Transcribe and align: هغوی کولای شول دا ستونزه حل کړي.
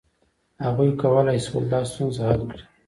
هغوی 0.65 0.91
کولای 1.01 1.39
شول 1.45 1.65
دا 1.71 1.79
ستونزه 1.91 2.21
حل 2.29 2.41
کړي. 2.51 2.63